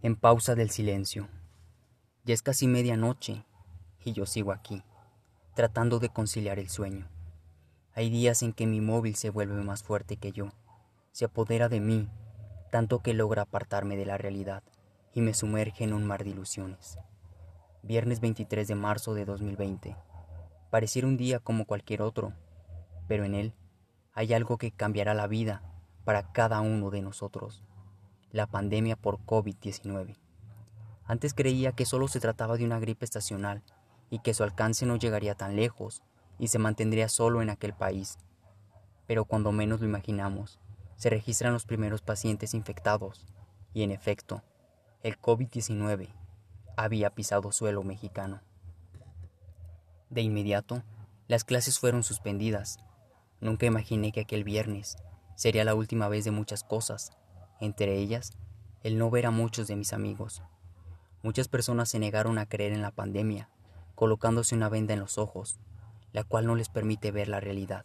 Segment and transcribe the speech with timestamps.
[0.00, 1.28] En pausa del silencio.
[2.24, 3.44] Ya es casi medianoche
[4.04, 4.84] y yo sigo aquí,
[5.54, 7.08] tratando de conciliar el sueño.
[7.94, 10.52] Hay días en que mi móvil se vuelve más fuerte que yo,
[11.10, 12.08] se apodera de mí,
[12.70, 14.62] tanto que logra apartarme de la realidad
[15.14, 16.96] y me sumerge en un mar de ilusiones.
[17.82, 19.96] Viernes 23 de marzo de 2020.
[20.70, 22.34] Pareciera un día como cualquier otro,
[23.08, 23.52] pero en él
[24.12, 25.60] hay algo que cambiará la vida
[26.04, 27.64] para cada uno de nosotros
[28.32, 30.16] la pandemia por COVID-19.
[31.04, 33.62] Antes creía que solo se trataba de una gripe estacional
[34.10, 36.02] y que su alcance no llegaría tan lejos
[36.38, 38.18] y se mantendría solo en aquel país.
[39.06, 40.60] Pero cuando menos lo imaginamos,
[40.96, 43.26] se registran los primeros pacientes infectados
[43.72, 44.42] y en efecto,
[45.02, 46.08] el COVID-19
[46.76, 48.40] había pisado suelo mexicano.
[50.10, 50.82] De inmediato,
[51.26, 52.78] las clases fueron suspendidas.
[53.40, 54.96] Nunca imaginé que aquel viernes
[55.36, 57.12] sería la última vez de muchas cosas
[57.60, 58.32] entre ellas
[58.82, 60.42] el no ver a muchos de mis amigos.
[61.22, 63.48] Muchas personas se negaron a creer en la pandemia,
[63.94, 65.58] colocándose una venda en los ojos,
[66.12, 67.84] la cual no les permite ver la realidad.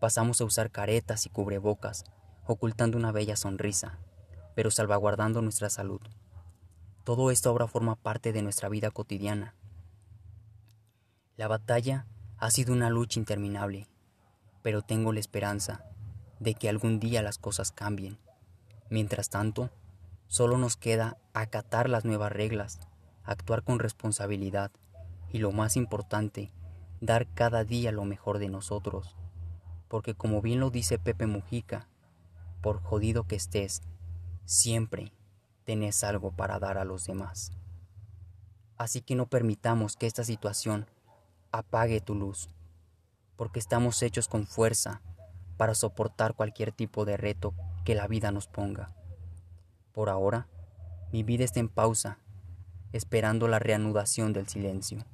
[0.00, 2.04] Pasamos a usar caretas y cubrebocas,
[2.46, 3.98] ocultando una bella sonrisa,
[4.54, 6.00] pero salvaguardando nuestra salud.
[7.02, 9.54] Todo esto ahora forma parte de nuestra vida cotidiana.
[11.36, 12.06] La batalla
[12.38, 13.88] ha sido una lucha interminable,
[14.62, 15.84] pero tengo la esperanza
[16.38, 18.18] de que algún día las cosas cambien
[18.90, 19.70] Mientras tanto,
[20.26, 22.80] solo nos queda acatar las nuevas reglas,
[23.24, 24.70] actuar con responsabilidad
[25.32, 26.52] y lo más importante,
[27.00, 29.16] dar cada día lo mejor de nosotros.
[29.88, 31.88] Porque como bien lo dice Pepe Mujica,
[32.60, 33.82] por jodido que estés,
[34.44, 35.12] siempre
[35.64, 37.52] tenés algo para dar a los demás.
[38.76, 40.86] Así que no permitamos que esta situación
[41.52, 42.50] apague tu luz,
[43.36, 45.00] porque estamos hechos con fuerza
[45.56, 47.54] para soportar cualquier tipo de reto
[47.84, 48.92] que la vida nos ponga.
[49.92, 50.48] Por ahora,
[51.12, 52.18] mi vida está en pausa,
[52.92, 55.04] esperando la reanudación del silencio.